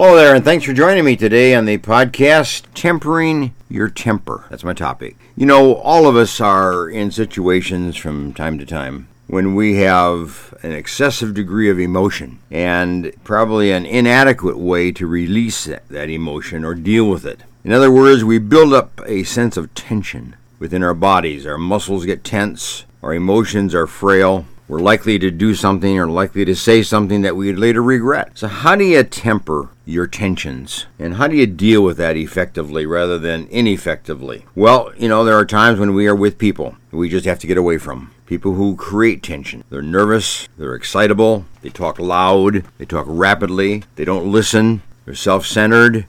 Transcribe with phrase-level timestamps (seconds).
[0.00, 4.44] Hello there, and thanks for joining me today on the podcast Tempering Your Temper.
[4.48, 5.16] That's my topic.
[5.36, 10.54] You know, all of us are in situations from time to time when we have
[10.62, 16.64] an excessive degree of emotion and probably an inadequate way to release that, that emotion
[16.64, 17.40] or deal with it.
[17.64, 21.44] In other words, we build up a sense of tension within our bodies.
[21.44, 26.44] Our muscles get tense, our emotions are frail, we're likely to do something or likely
[26.44, 28.32] to say something that we'd later regret.
[28.34, 30.86] So, how do you temper your tensions?
[30.98, 34.44] And how do you deal with that effectively rather than ineffectively?
[34.54, 37.46] Well, you know, there are times when we are with people we just have to
[37.46, 38.12] get away from.
[38.26, 39.64] People who create tension.
[39.70, 45.46] They're nervous, they're excitable, they talk loud, they talk rapidly, they don't listen, they're self
[45.46, 46.06] centered,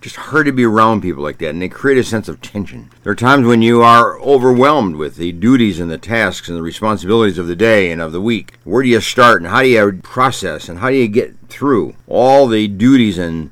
[0.00, 2.90] just hard to be around people like that, and they create a sense of tension.
[3.02, 6.62] There are times when you are overwhelmed with the duties and the tasks and the
[6.62, 8.54] responsibilities of the day and of the week.
[8.64, 11.96] Where do you start, and how do you process, and how do you get through
[12.06, 13.50] all the duties and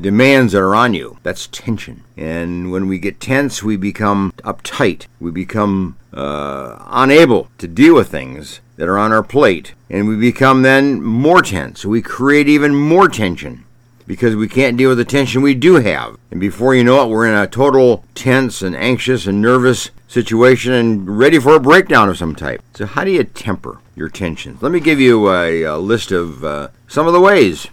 [0.00, 1.18] demands that are on you?
[1.22, 2.02] That's tension.
[2.16, 5.06] And when we get tense, we become uptight.
[5.20, 9.74] We become uh, unable to deal with things that are on our plate.
[9.88, 11.84] And we become then more tense.
[11.84, 13.64] We create even more tension
[14.06, 16.16] because we can't deal with the tension we do have.
[16.30, 20.72] And before you know it, we're in a total tense and anxious and nervous situation
[20.72, 22.62] and ready for a breakdown of some type.
[22.74, 24.62] So, how do you temper your tensions?
[24.62, 27.68] Let me give you a, a list of uh, some of the ways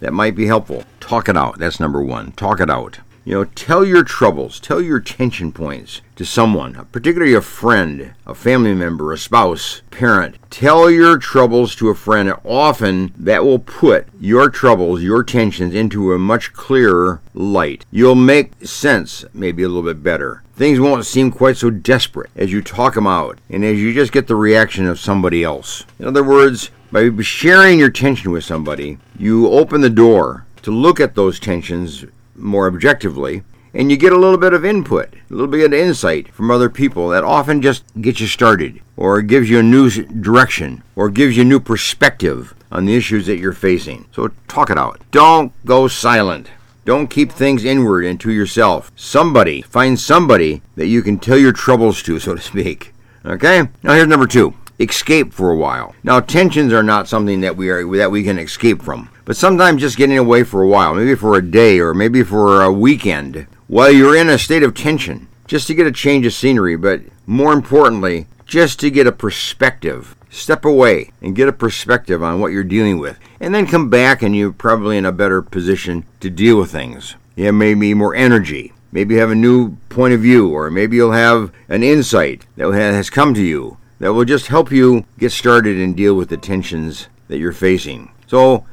[0.00, 0.84] that might be helpful.
[1.00, 1.58] Talk it out.
[1.58, 2.32] That's number one.
[2.32, 3.00] Talk it out.
[3.26, 8.34] You know, tell your troubles, tell your tension points to someone, particularly a friend, a
[8.34, 10.36] family member, a spouse, parent.
[10.50, 12.34] Tell your troubles to a friend.
[12.44, 17.86] Often that will put your troubles, your tensions into a much clearer light.
[17.90, 20.42] You'll make sense maybe a little bit better.
[20.54, 24.12] Things won't seem quite so desperate as you talk them out and as you just
[24.12, 25.84] get the reaction of somebody else.
[25.98, 31.00] In other words, by sharing your tension with somebody, you open the door to look
[31.00, 32.04] at those tensions
[32.36, 33.42] more objectively,
[33.74, 36.70] and you get a little bit of input, a little bit of insight from other
[36.70, 41.36] people that often just gets you started, or gives you a new direction, or gives
[41.36, 44.06] you a new perspective on the issues that you're facing.
[44.12, 45.00] So talk it out.
[45.10, 46.50] Don't go silent.
[46.84, 48.92] Don't keep things inward and to yourself.
[48.94, 52.92] Somebody, find somebody that you can tell your troubles to, so to speak.
[53.24, 53.68] Okay?
[53.82, 54.54] Now here's number two.
[54.78, 55.94] Escape for a while.
[56.02, 59.08] Now tensions are not something that we are that we can escape from.
[59.24, 62.62] But sometimes just getting away for a while, maybe for a day or maybe for
[62.62, 66.32] a weekend, while you're in a state of tension, just to get a change of
[66.32, 70.14] scenery, but more importantly, just to get a perspective.
[70.28, 73.18] Step away and get a perspective on what you're dealing with.
[73.40, 77.14] And then come back and you're probably in a better position to deal with things.
[77.36, 78.72] You have maybe more energy.
[78.92, 82.72] Maybe you have a new point of view, or maybe you'll have an insight that
[82.72, 86.36] has come to you that will just help you get started and deal with the
[86.36, 88.10] tensions that you're facing.
[88.26, 88.64] So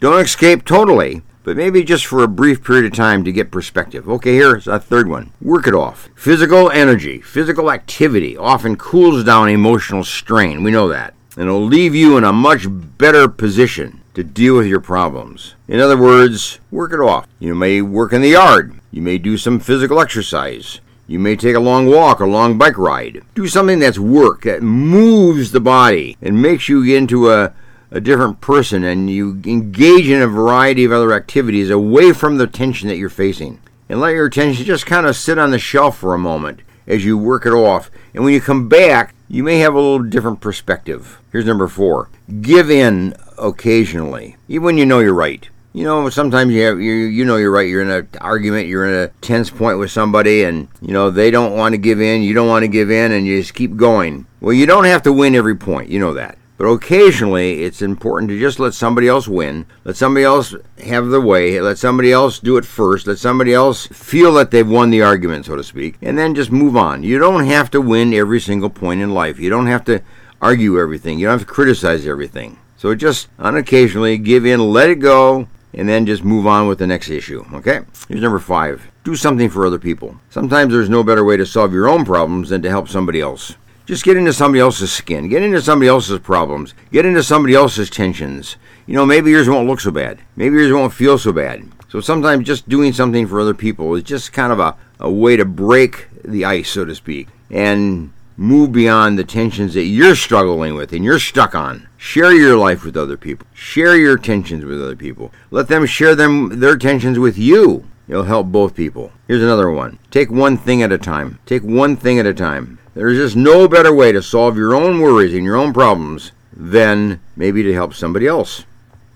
[0.00, 4.08] don't escape totally, but maybe just for a brief period of time to get perspective.
[4.08, 5.32] Okay, here's a third one.
[5.40, 6.08] Work it off.
[6.14, 10.62] Physical energy, physical activity often cools down emotional strain.
[10.62, 11.14] We know that.
[11.36, 15.54] And it'll leave you in a much better position to deal with your problems.
[15.66, 17.26] In other words, work it off.
[17.38, 18.78] You may work in the yard.
[18.90, 20.80] You may do some physical exercise.
[21.06, 23.22] You may take a long walk, a long bike ride.
[23.34, 27.54] Do something that's work, that moves the body and makes you get into a
[27.90, 32.46] a different person and you engage in a variety of other activities away from the
[32.46, 33.60] tension that you're facing.
[33.88, 37.04] And let your attention just kind of sit on the shelf for a moment as
[37.04, 37.90] you work it off.
[38.14, 41.20] And when you come back, you may have a little different perspective.
[41.30, 42.08] Here's number four
[42.40, 45.48] give in occasionally, even when you know you're right.
[45.74, 47.68] You know, sometimes you have, you you know you're right.
[47.68, 48.68] You're in an argument.
[48.68, 52.00] You're in a tense point with somebody, and you know they don't want to give
[52.00, 52.22] in.
[52.22, 54.26] You don't want to give in, and you just keep going.
[54.40, 55.90] Well, you don't have to win every point.
[55.90, 56.37] You know that.
[56.58, 61.20] But occasionally, it's important to just let somebody else win, let somebody else have the
[61.20, 65.00] way, let somebody else do it first, let somebody else feel that they've won the
[65.00, 67.04] argument, so to speak, and then just move on.
[67.04, 69.38] You don't have to win every single point in life.
[69.38, 70.02] You don't have to
[70.42, 71.20] argue everything.
[71.20, 72.58] You don't have to criticize everything.
[72.76, 76.86] So just unoccasionally give in, let it go, and then just move on with the
[76.88, 77.44] next issue.
[77.54, 77.80] Okay?
[78.08, 80.20] Here's number five do something for other people.
[80.28, 83.54] Sometimes there's no better way to solve your own problems than to help somebody else.
[83.88, 87.88] Just get into somebody else's skin, get into somebody else's problems, get into somebody else's
[87.88, 88.56] tensions.
[88.84, 91.66] You know, maybe yours won't look so bad, maybe yours won't feel so bad.
[91.88, 95.36] So sometimes just doing something for other people is just kind of a, a way
[95.36, 100.74] to break the ice, so to speak, and move beyond the tensions that you're struggling
[100.74, 101.88] with and you're stuck on.
[101.96, 103.46] Share your life with other people.
[103.54, 105.32] Share your tensions with other people.
[105.50, 107.88] Let them share them their tensions with you.
[108.06, 109.12] It'll help both people.
[109.26, 109.98] Here's another one.
[110.10, 111.38] Take one thing at a time.
[111.46, 112.78] Take one thing at a time.
[112.98, 117.20] There's just no better way to solve your own worries and your own problems than
[117.36, 118.64] maybe to help somebody else.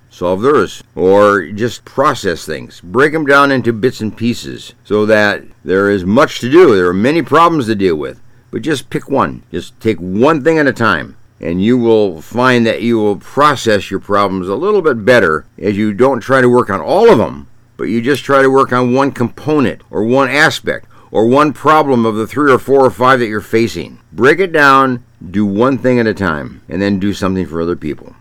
[0.09, 0.85] solve theirs.
[0.95, 2.81] Or just process things.
[2.81, 6.77] Break them down into bits and pieces so that there is much to do.
[6.77, 8.21] There are many problems to deal with.
[8.53, 9.43] But just pick one.
[9.51, 11.17] Just take one thing at a time.
[11.41, 15.77] And you will find that you will process your problems a little bit better as
[15.77, 18.73] you don't try to work on all of them, but you just try to work
[18.73, 22.91] on one component or one aspect or one problem of the three or four or
[22.91, 24.01] five that you're facing.
[24.11, 27.77] Break it down, do one thing at a time, and then do something for other
[27.77, 28.17] people.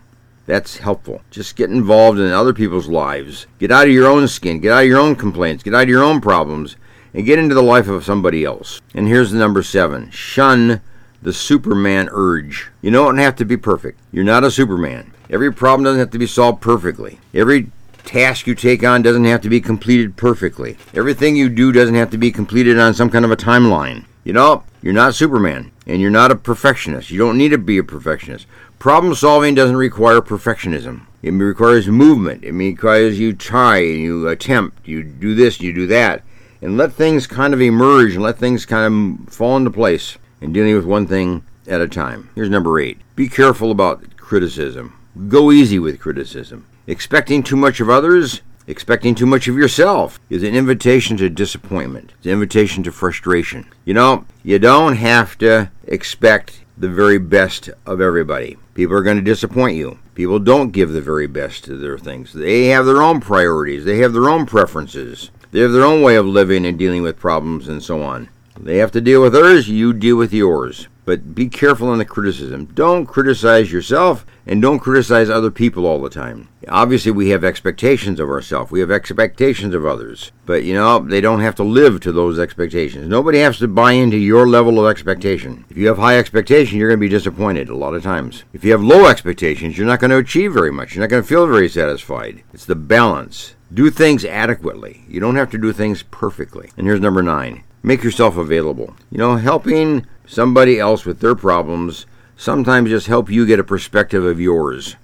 [0.46, 1.22] That's helpful.
[1.30, 3.46] Just get involved in other people's lives.
[3.58, 4.60] Get out of your own skin.
[4.60, 5.62] Get out of your own complaints.
[5.62, 6.76] Get out of your own problems
[7.14, 8.80] and get into the life of somebody else.
[8.94, 10.80] And here's the number seven shun
[11.22, 12.70] the Superman urge.
[12.82, 14.00] You don't have to be perfect.
[14.10, 15.12] You're not a Superman.
[15.30, 17.20] Every problem doesn't have to be solved perfectly.
[17.32, 17.70] Every
[18.04, 20.76] task you take on doesn't have to be completed perfectly.
[20.94, 24.04] Everything you do doesn't have to be completed on some kind of a timeline.
[24.24, 27.10] You know, you're not Superman and you're not a perfectionist.
[27.10, 28.46] You don't need to be a perfectionist.
[28.78, 31.06] Problem solving doesn't require perfectionism.
[31.22, 32.44] It requires movement.
[32.44, 34.86] It requires you try and you attempt.
[34.86, 36.22] You do this, you do that,
[36.60, 40.52] and let things kind of emerge and let things kind of fall into place and
[40.52, 42.30] dealing with one thing at a time.
[42.34, 44.98] Here's number eight be careful about criticism.
[45.28, 46.66] Go easy with criticism.
[46.86, 52.12] Expecting too much of others, expecting too much of yourself is an invitation to disappointment,
[52.16, 53.68] it's an invitation to frustration.
[53.84, 58.56] You know, you don't have to expect the very best of everybody.
[58.74, 60.00] People are going to disappoint you.
[60.16, 62.32] People don't give the very best to their things.
[62.32, 66.16] They have their own priorities, they have their own preferences, they have their own way
[66.16, 68.28] of living and dealing with problems and so on.
[68.58, 70.88] They have to deal with theirs, you deal with yours.
[71.04, 72.66] But be careful in the criticism.
[72.66, 76.48] Don't criticize yourself and don't criticize other people all the time.
[76.68, 80.30] Obviously, we have expectations of ourselves, we have expectations of others.
[80.46, 83.08] But you know, they don't have to live to those expectations.
[83.08, 85.64] Nobody has to buy into your level of expectation.
[85.70, 88.44] If you have high expectation, you're going to be disappointed a lot of times.
[88.52, 90.94] If you have low expectations, you're not going to achieve very much.
[90.94, 92.42] You're not going to feel very satisfied.
[92.52, 93.54] It's the balance.
[93.74, 95.02] Do things adequately.
[95.08, 96.70] You don't have to do things perfectly.
[96.76, 98.94] And here's number nine make yourself available.
[99.10, 104.24] You know, helping somebody else with their problems sometimes just help you get a perspective
[104.24, 104.96] of yours.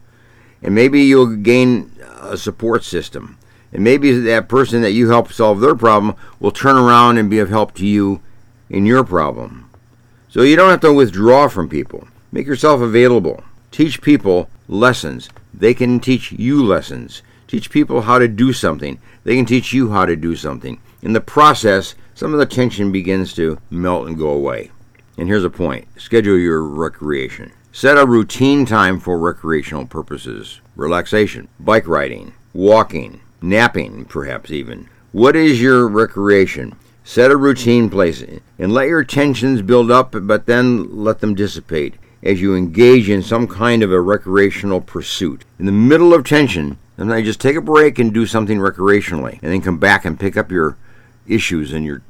[0.62, 3.38] And maybe you'll gain a support system.
[3.72, 7.38] And maybe that person that you help solve their problem will turn around and be
[7.38, 8.20] of help to you
[8.70, 9.70] in your problem.
[10.28, 12.08] So you don't have to withdraw from people.
[12.32, 13.44] Make yourself available.
[13.70, 15.28] Teach people lessons.
[15.54, 17.22] They can teach you lessons.
[17.46, 18.98] Teach people how to do something.
[19.24, 20.80] They can teach you how to do something.
[21.02, 24.70] In the process, some of the tension begins to melt and go away.
[25.18, 27.52] And here's a point schedule your recreation.
[27.72, 34.88] Set a routine time for recreational purposes relaxation, bike riding, walking, napping, perhaps even.
[35.10, 36.76] What is your recreation?
[37.02, 38.22] Set a routine place
[38.58, 43.22] and let your tensions build up, but then let them dissipate as you engage in
[43.22, 45.44] some kind of a recreational pursuit.
[45.58, 49.40] In the middle of tension, and then just take a break and do something recreationally,
[49.42, 50.76] and then come back and pick up your
[51.26, 52.02] issues and your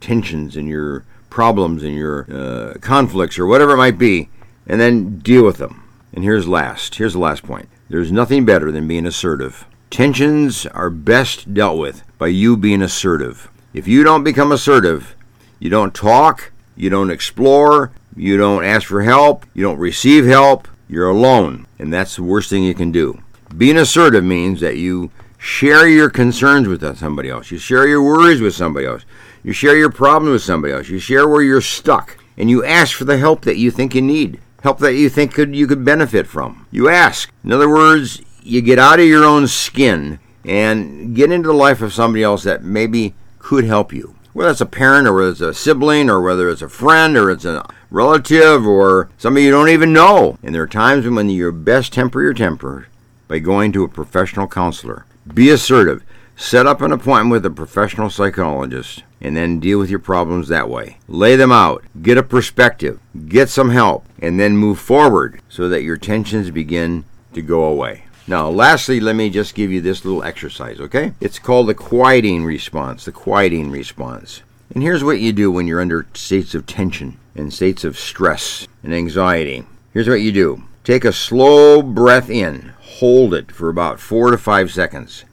[0.00, 1.04] tensions and your
[1.34, 4.30] problems and your uh, conflicts or whatever it might be,
[4.68, 5.82] and then deal with them.
[6.12, 6.94] And here's last.
[6.94, 7.68] Here's the last point.
[7.88, 9.66] There's nothing better than being assertive.
[9.90, 13.50] Tensions are best dealt with by you being assertive.
[13.72, 15.16] If you don't become assertive,
[15.58, 20.68] you don't talk, you don't explore, you don't ask for help, you don't receive help,
[20.88, 21.66] you're alone.
[21.80, 23.20] And that's the worst thing you can do.
[23.58, 27.50] Being assertive means that you share your concerns with somebody else.
[27.50, 29.04] You share your worries with somebody else.
[29.44, 30.88] You share your problem with somebody else.
[30.88, 32.16] You share where you're stuck.
[32.36, 35.34] And you ask for the help that you think you need, help that you think
[35.34, 36.66] could, you could benefit from.
[36.72, 37.30] You ask.
[37.44, 41.80] In other words, you get out of your own skin and get into the life
[41.80, 44.16] of somebody else that maybe could help you.
[44.32, 47.30] Whether it's a parent or whether it's a sibling or whether it's a friend or
[47.30, 50.38] it's a relative or somebody you don't even know.
[50.42, 52.88] And there are times when you best temper your temper
[53.28, 55.06] by going to a professional counselor.
[55.32, 56.02] Be assertive.
[56.36, 60.68] Set up an appointment with a professional psychologist and then deal with your problems that
[60.68, 60.98] way.
[61.06, 62.98] Lay them out, get a perspective,
[63.28, 68.04] get some help, and then move forward so that your tensions begin to go away.
[68.26, 71.12] Now, lastly, let me just give you this little exercise, okay?
[71.20, 74.42] It's called the quieting response, the quieting response.
[74.74, 78.66] And here's what you do when you're under states of tension and states of stress
[78.82, 79.66] and anxiety.
[79.92, 84.38] Here's what you do take a slow breath in, hold it for about four to
[84.38, 85.24] five seconds.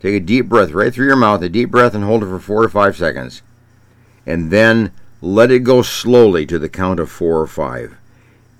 [0.00, 2.38] Take a deep breath right through your mouth, a deep breath, and hold it for
[2.38, 3.42] four to five seconds.
[4.26, 7.96] And then let it go slowly to the count of four or five.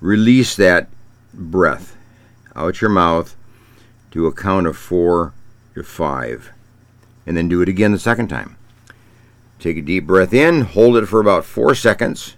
[0.01, 0.89] Release that
[1.33, 1.97] breath
[2.55, 3.37] out your mouth
[4.11, 5.33] to a count of four
[5.75, 6.51] to five.
[7.27, 8.57] And then do it again the second time.
[9.59, 12.35] Take a deep breath in, hold it for about four seconds,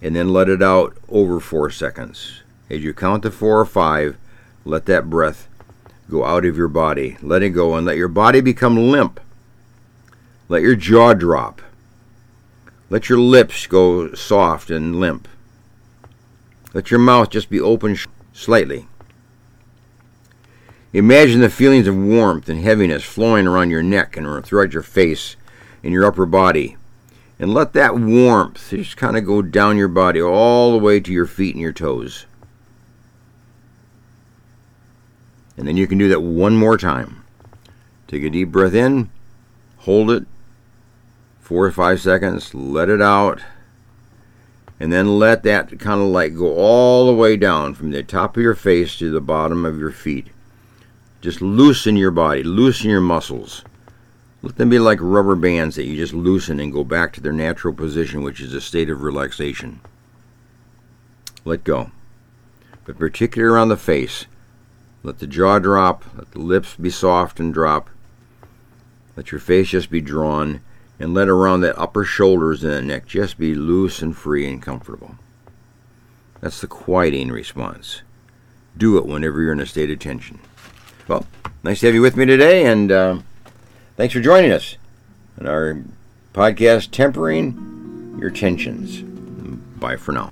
[0.00, 2.42] and then let it out over four seconds.
[2.70, 4.16] As you count to four or five,
[4.64, 5.47] let that breath
[6.10, 7.16] go out of your body.
[7.22, 9.20] Let it go and let your body become limp.
[10.48, 11.60] Let your jaw drop.
[12.90, 15.28] Let your lips go soft and limp.
[16.72, 17.96] Let your mouth just be open
[18.32, 18.86] slightly.
[20.94, 25.36] Imagine the feelings of warmth and heaviness flowing around your neck and throughout your face
[25.82, 26.76] and your upper body.
[27.38, 31.12] And let that warmth just kind of go down your body all the way to
[31.12, 32.24] your feet and your toes.
[35.58, 37.24] And then you can do that one more time.
[38.06, 39.10] Take a deep breath in,
[39.78, 40.24] hold it
[41.40, 43.40] four or five seconds, let it out,
[44.78, 48.36] and then let that kind of like go all the way down from the top
[48.36, 50.28] of your face to the bottom of your feet.
[51.20, 53.64] Just loosen your body, loosen your muscles.
[54.42, 57.32] Let them be like rubber bands that you just loosen and go back to their
[57.32, 59.80] natural position, which is a state of relaxation.
[61.44, 61.90] Let go.
[62.84, 64.26] But particularly around the face,
[65.02, 67.90] let the jaw drop, let the lips be soft and drop.
[69.16, 70.60] Let your face just be drawn,
[70.98, 75.16] and let around that upper shoulders and neck just be loose and free and comfortable.
[76.40, 78.02] That's the quieting response.
[78.76, 80.38] Do it whenever you're in a state of tension.
[81.08, 81.26] Well,
[81.62, 83.18] nice to have you with me today, and uh,
[83.96, 84.76] thanks for joining us
[85.40, 85.82] on our
[86.32, 89.02] podcast, Tempering Your Tensions.
[89.80, 90.30] Bye for now.